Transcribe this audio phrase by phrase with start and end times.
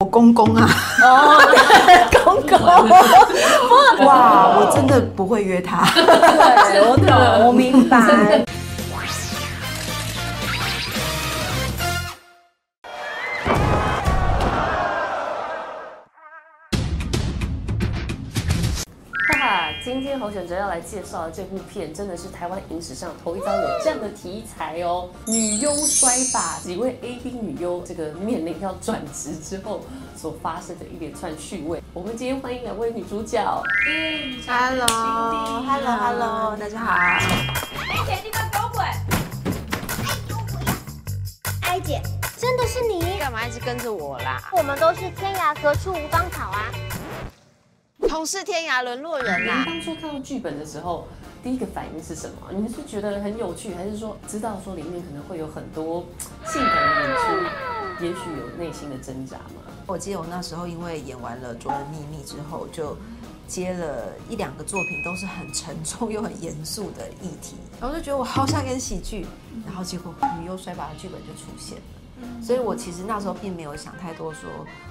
[0.00, 0.68] 我公公啊，
[1.02, 1.40] 哦，
[2.22, 2.58] 公公，
[4.04, 5.86] 哇，我真的不会约他。
[5.94, 8.44] 对，我懂，我明白。
[19.82, 25.10] 今天侯选哲要来介绍的这部片，真的是台湾影史上头一遭有这样的题材哦。
[25.26, 29.82] 女优摔把几位 A B 女优这个面临要转职之后
[30.16, 31.82] 所发生的一连串趣味。
[31.92, 33.62] 我们今天欢迎两位女主角
[34.46, 36.92] ，Hello，Hello，Hello，大家好。
[36.92, 37.20] 哎
[38.06, 38.84] 姐，你快给我滚！
[41.62, 42.00] 哎姐，
[42.36, 43.18] 真的是你？
[43.18, 44.42] 干嘛一直跟着我啦？
[44.52, 46.72] 我们都是天涯何处无芳草啊！
[48.08, 49.64] 同是天涯沦落人你们。
[49.64, 51.06] 当初看到剧本的时候，
[51.42, 52.48] 第一个反应是什么？
[52.50, 56.04] 你们是觉得很有趣，还是说知道说里面可能会有很多
[56.46, 59.62] 性感的演出，也许有内心的挣扎吗？
[59.86, 62.96] 我记得我那时候因为演完了《卓人秘密》之后，就
[63.46, 69.26] 接了一两个作品，都是很沉重又很严肃的议题，然后就觉得我好想演喜剧，
[69.64, 71.84] 然后结果女优摔把的剧本就出现了。
[72.42, 74.48] 所以我其实那时候并没有想太多，说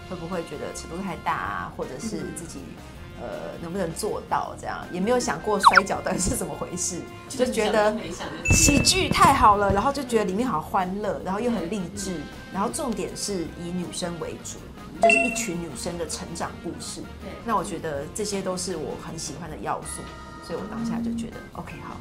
[0.09, 2.59] 会不会觉得尺度太大啊，或者是自己
[3.21, 7.95] 呃能不能做到这样，也没有想过摔跤到底是怎么回事， 就觉得
[8.51, 12.19] 喜剧太好了，然后就觉得里面好欢乐，然后又很励志，
[12.53, 14.57] 然后重点是以女生为主，
[15.01, 17.01] 就是一群女生的成长故事。
[17.21, 20.01] 对那我觉得这些都是我很喜欢的要素，
[20.45, 21.97] 所以我当下就觉得 OK 好，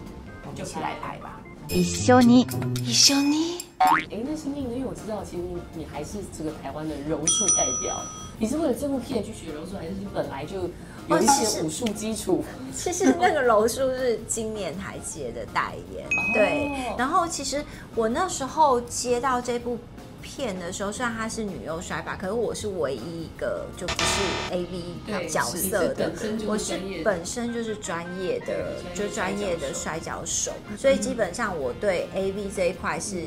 [0.47, 1.41] 我们一起来拍吧。
[1.67, 2.47] 一緒に
[2.85, 8.01] 一緒に哎，那新颖的，因为我知道，其实你你还是这个台湾的柔术代表。
[8.39, 10.69] 你是为了这部片去学柔术，还是你本来就
[11.09, 12.45] 有一些武术基础？
[12.75, 16.95] 其实那个柔术是今年才接的代言，对。
[16.99, 17.63] 然后其实
[17.95, 19.79] 我那时候接到这部
[20.23, 24.67] 片的时候，虽然她是女优摔吧，可是我是唯一一个就不是 A
[25.13, 26.11] V 角色的
[26.47, 33.23] 我是本身就是专业的，就专业的摔跤手，所以基本上我对 A V 这一块是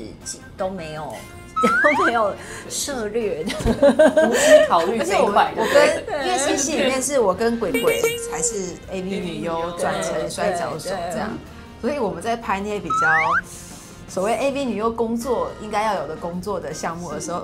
[0.57, 1.13] 都没有。
[1.97, 2.35] 都没有
[2.69, 3.51] 涉猎的，
[4.29, 6.05] 无需考虑这一块，跟
[6.57, 8.01] 戏里面是我跟鬼鬼
[8.31, 11.29] 才是 A V 女优转成摔跤手这样，
[11.81, 12.95] 所以我们在拍那些比较
[14.07, 17.43] 所谓 A V 女优工作应该要有的工作的项目的时候，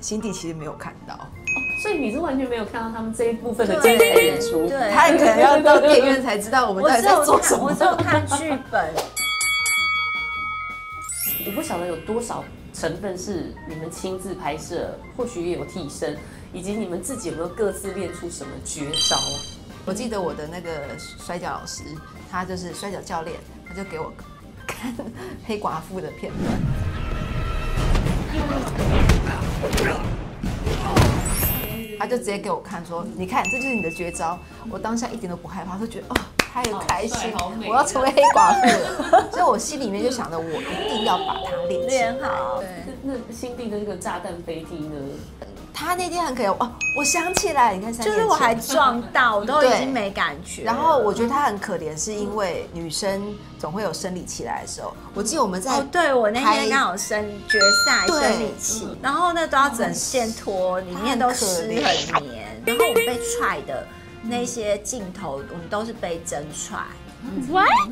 [0.00, 1.18] 辛迪其实没有看到，
[1.82, 4.66] 所以你是完全没有看到他们这一部分的精彩演出。
[4.68, 4.90] 对。
[4.92, 7.64] 他可能要到电影院才知道我们到底在做什么。
[7.66, 7.72] 我。
[7.72, 8.94] 只有看剧本。
[11.46, 12.44] 我不晓得有多少
[12.78, 16.14] 成分是你们亲自拍摄，或许也有替身，
[16.52, 19.16] 以及你们自己有没有各自练出什么绝招？
[19.86, 21.84] 我记得我的那个摔跤老师，
[22.30, 23.34] 他就是摔跤教练，
[23.66, 24.12] 他就给我
[24.66, 24.94] 看
[25.46, 26.60] 黑寡妇的片段。
[31.98, 34.38] 他就直接给我看说：“你看，这就是你的绝招。”
[34.68, 36.16] 我当下一点都不害怕，就觉得哦，
[36.56, 37.32] 太开心
[37.68, 39.28] 我要成为黑寡妇了。
[39.30, 41.86] 所以我心里面就想着，我一定要把它练。
[41.86, 42.62] 练好，
[43.02, 44.96] 那那新地的那个炸弹飞机呢？
[45.74, 50.62] 他那天很可爱哦，我想起来，你看三就是我还撞到，我都已经没感觉。
[50.62, 53.22] 然后我觉得他很可怜，是因为女生
[53.58, 54.96] 总会有生理期来的时候。
[55.12, 62.46] 我记得我们在哦，对我那天刚好生决赛生理期，然后那都要整线脱，里面都湿很黏。
[62.64, 63.86] 然后我们被踹的
[64.22, 66.78] 那些镜头，我们都是被真踹，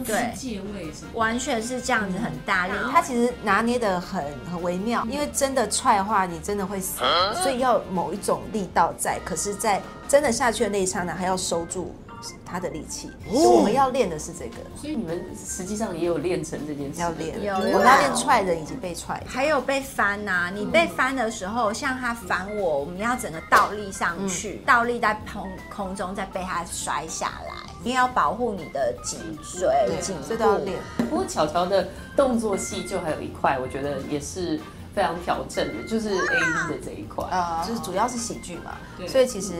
[0.04, 0.32] 对。
[0.36, 2.72] 借位是完全是这样子很大力。
[2.90, 6.98] 他其实拿捏的很很微妙，因为真的踹的话，你真的会死，
[7.42, 9.18] 所以要某一种力道在。
[9.24, 11.94] 可是，在真的下去的那一刹那，还要收住
[12.44, 13.10] 他的力气。
[13.30, 17.00] 所以我们要练的是这个，所以你们实际上也有练成这件事。
[17.00, 17.42] 要练。
[17.42, 19.22] 有我们要练踹人以及被踹。
[19.26, 29.68] 还有被翻呐、你被翻的时候，像他翻我，我们要整个倒立上去，倒立在空空中，再被他摔下来，因为要保护你的脊椎、
[30.00, 30.58] 颈所以都要。
[30.58, 30.78] 练。
[30.96, 34.58] 不过巧巧的动作戏就还有一块，我觉得也是
[34.94, 37.26] 非常挑战的，就是 A V 的这一块。
[37.30, 39.52] 呃，就是主要是喜剧嘛对，所以其实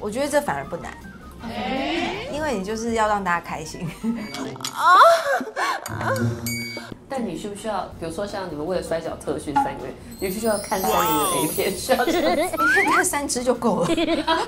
[0.00, 0.96] 我觉得这反而不难，
[2.32, 3.88] 因为你就是要让大家开心。
[7.08, 11.00] 但你需不需要，比如说像你们为了摔跤特训三个月，你需不需要看三个月
[11.44, 13.88] A 片，需要去一天看三支就够了。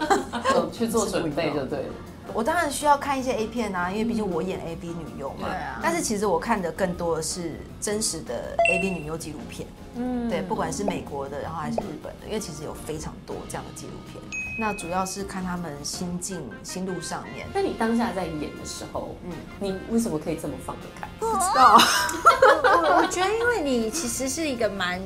[0.73, 1.95] 去做准备就对了。
[2.35, 5.49] 我当然需要看一些 A 片啊，因为毕竟我演 A B 女优嘛。
[5.49, 9.69] 对啊但是其实我看的更多的是真实的 A B 女优纪录片。
[9.97, 14.21] 嗯对，不管是美国的，然后还是日本的，因为其实有非常多这样的纪录片。
[14.59, 17.47] 那主要是看他们心境、心路上面。
[17.55, 21.09] 那你当下在演的时候，嗯，你为什么可以这么放得开？
[21.21, 21.79] 不知道，
[22.63, 25.01] 我我觉得，因为你其实是一个蛮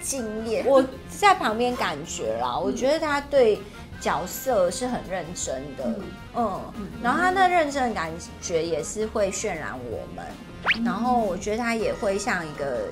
[0.00, 0.64] 敬业。
[0.66, 3.60] 我在旁边感觉啦，我觉得他对
[4.02, 5.98] 角色是很认真的，
[6.34, 6.60] 嗯，
[7.02, 8.10] 然后他那认真的感
[8.40, 12.88] 觉也是会渲染我们，然后我觉得他也会像一个。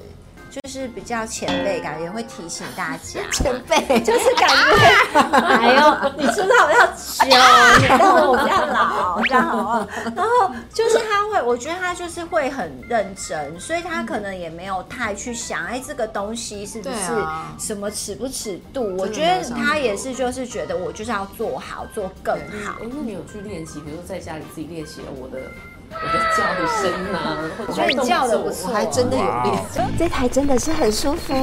[0.51, 3.21] 就是比较前辈感，也会提醒大家。
[3.31, 7.25] 前辈就是感觉， 哎呦，你知道要修，
[7.81, 9.87] 你看我比较老，这样好不好？
[10.17, 16.97] 然后就是他会，我觉得他就是会很认真，所以他可能也没有太去想，哎，这个东西是不是
[17.59, 18.97] 什么尺不尺度？
[18.97, 25.39] 我觉得他也是，就是觉得我就是要做好，做更好哎。，那你有去练习，比如说在家里自己练习了我的
[25.91, 26.45] 我的叫
[26.81, 29.65] 声啊，或者我觉得你叫的不错我还真的有练。
[29.99, 31.35] 这台真的是很舒服。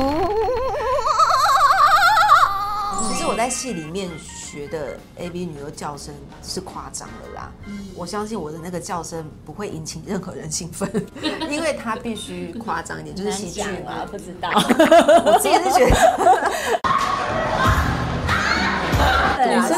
[3.08, 7.52] 其实我在戏里面学的 A B 女优叫声是夸张的啦，
[7.96, 10.90] 我相信我的那个叫声不会引起任何人兴奋，
[11.50, 14.06] 因为它必须夸张一点，就是喜剧嘛。
[14.10, 14.50] 不知道。
[15.26, 16.52] 我自己是觉得，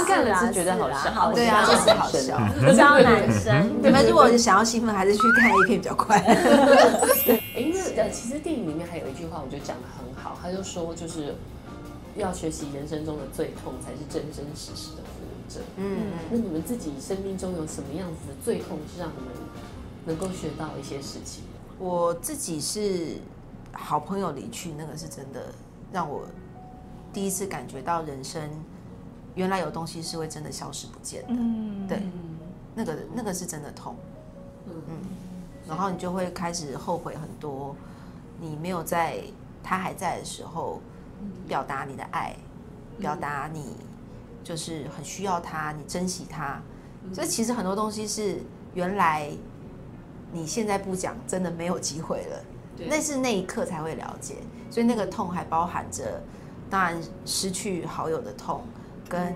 [0.09, 2.37] 看了是觉得好笑，好对啊，就是好笑。
[2.75, 3.69] 招男生。
[3.81, 6.17] 你们如果想要兴奋，还是去看 A 片比较快。
[7.55, 11.35] 哎，那呃，其实电影里面还有一句话，我觉得讲的很好，他就说就是
[12.15, 15.59] 要学习人生中的最痛，才是真真实实的活着。
[15.77, 19.33] 嗯，那你们自己生命中有什么样子的最痛，是让你们
[20.05, 21.43] 能够学到一些事情？
[21.77, 23.17] 我自己是
[23.71, 25.53] 好朋友离去，那个是真的
[25.91, 26.23] 让我
[27.13, 28.41] 第一次感觉到人生
[29.39, 31.27] 原来有东西是会真的消失不见的。
[31.29, 32.03] 嗯，对，
[32.75, 33.95] 那个那个是真的痛。
[34.67, 34.73] 嗯
[35.65, 37.75] 然后你就会开始后悔很多，
[38.41, 39.21] 你没有在
[39.63, 40.81] 他还在的时候
[41.47, 42.35] 表达你的爱，
[42.99, 43.77] 表达你
[44.43, 46.59] 就是很需要他，你珍惜他。
[47.13, 48.41] 所以其实很多东西是
[48.73, 49.31] 原来
[50.33, 52.43] 你现在不讲，真的没有机会了。
[52.89, 54.35] 那是那一刻才会了解，
[54.71, 56.19] 所以那个痛还包含着，
[56.69, 58.63] 当然失去好友的痛，
[59.09, 59.33] 跟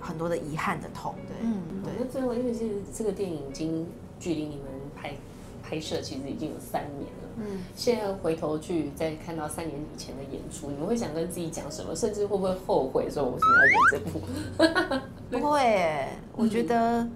[0.00, 1.14] 很多的遗憾的痛。
[1.28, 3.86] 对，嗯对，那最后因为其实这个电影已经
[4.18, 4.64] 距离你们
[4.96, 5.12] 拍
[5.62, 11.94] 拍摄其实已经有三年了，嗯，现在回头去再看到三年以前的演出，你们会想跟自己讲什么？
[11.94, 15.00] 甚至会不会后悔说我为什么要演这部？
[15.38, 17.06] 不会耶，我觉得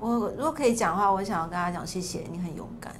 [0.00, 2.94] 我如果可以讲的话，我想要跟他讲谢谢，你很勇敢。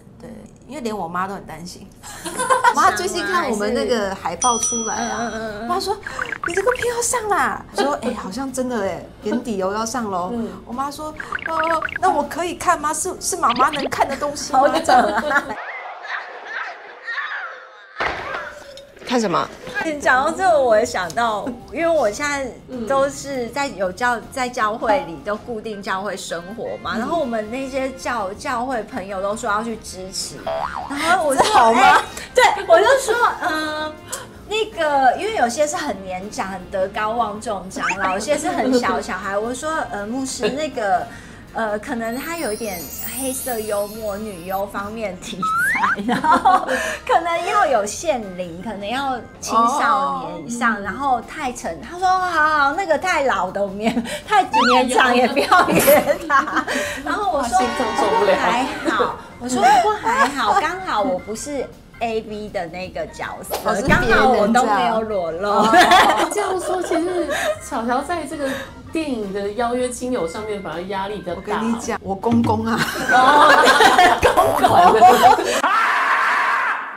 [0.68, 1.88] 对，因为连我妈都很担心。
[2.24, 5.30] 我妈最近看我们那个海报出来啊，
[5.62, 5.96] 我妈说
[6.46, 7.64] 你这个片要上啦。
[7.74, 10.32] 我说哎、好像真的哎，年底油要上喽。
[10.66, 11.12] 我妈说
[11.46, 12.92] 呃，那我可以看吗？
[12.92, 14.60] 是是妈妈能看的东西吗？
[19.08, 19.48] 看什么？
[19.86, 22.46] 你讲到这个，我也想到，因为我现在
[22.86, 30.36] 都是在有教在教会里都固定教会生活嘛，然后我们那些教教会朋友都说要去支持，
[30.90, 33.14] 然后我就好吗哎对，我就说，
[33.48, 33.94] 嗯、
[34.46, 39.38] 那个，因为有些是很年长、很德高望重长老，有些是很小小孩。
[39.38, 41.06] 我说，呃，牧师，那个，
[41.54, 42.78] 呃，可能他有一点
[43.18, 45.44] 黑色幽默、女优方面题材，
[46.06, 46.66] 然后
[47.06, 51.80] 可能要有限龄，可能要青少年以上，然后太沉。
[51.82, 53.90] 他说，好好，那个太老的我们也
[54.26, 56.64] 太 年长也不要约他。
[57.04, 57.58] 然后我说，
[58.40, 61.66] 还好，我说不过还好，刚好我不是
[62.00, 63.56] A V 的那个角色
[63.88, 65.66] 刚好我都没有裸露。
[66.32, 67.26] 这样说，其实
[67.62, 68.48] 小乔在这个
[68.92, 71.42] 电影的邀约亲友上面，反而压力比较大我。
[71.60, 72.78] 跟你讲，我公公啊，
[73.12, 73.50] 哦，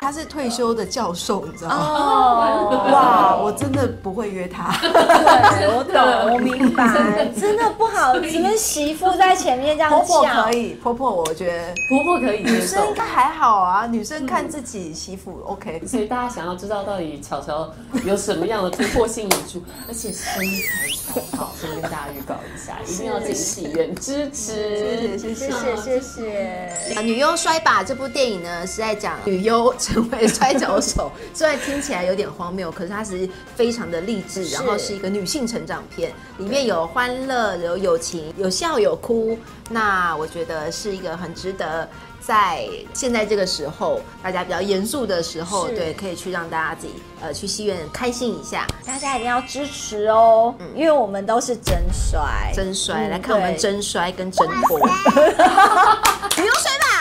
[0.04, 1.78] 他是退休的教授，你知道吗？
[1.78, 4.76] 哦， 哇，我真的不会约他。
[4.82, 10.52] 对，我懂，我明白， 真的不好，只能媳妇在前面这样婆婆可。
[10.54, 12.94] 以，婆婆我觉得婆婆可以接受女生应。
[12.96, 15.80] 该还好啊，女生看自己媳妇 OK。
[15.86, 17.72] 所以大家想要知道到底巧巧
[18.04, 25.16] 有什么样的突破性演出，而且身材超好，先跟大家预告一下，一定要进戏院支持。
[25.20, 26.96] 谢谢谢谢谢谢。
[26.96, 39.38] 啊，女优摔把这部电影呢是在讲女优成为摔跤手， 虽然听起来有点荒谬，可是它是非常的励志，然后是一个女性成长片，里面有欢乐、有友情、有笑有哭。
[39.70, 41.88] 那我觉得是一个很值得
[42.20, 54.78] 在现在这个时候，大家比较严肃的时候，对，可以去让大家自己呃去戏院开心一下，大家一定要支持哦，因为我们都是真摔，真摔、嗯来看我们真摔跟真脱。
[56.36, 57.01] 不用摔吧。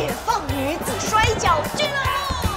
[0.00, 1.92] 解放女子摔跤俱乐
[2.40, 2.48] 部。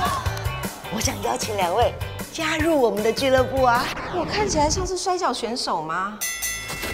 [0.96, 1.94] 我想邀请两位
[2.32, 3.86] 加入我们的俱乐部啊。
[4.16, 6.18] 我看起来像是摔跤选手吗？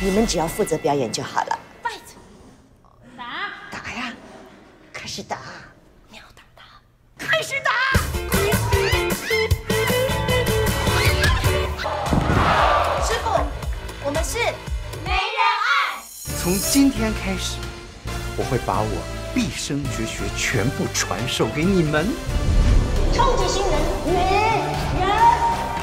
[0.01, 1.59] 你们只要负责表演就好了。
[3.15, 3.23] 打
[3.69, 3.93] 打。
[3.93, 4.11] 呀
[4.91, 5.37] 开始打。
[6.07, 6.63] 你要打他。
[7.15, 7.71] 开始打。
[13.03, 13.39] 师傅
[14.03, 14.39] 我们是
[15.05, 15.19] 没人
[15.67, 16.01] 爱。
[16.41, 17.57] 从今天开始
[18.35, 22.07] 我会把我毕生绝学全部传授给你们。
[23.13, 23.71] 超级新人
[24.05, 25.09] 女人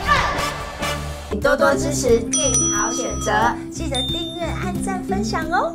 [0.05, 5.75] 看，多多支持电影好选择，记得订阅、按赞、分享哦。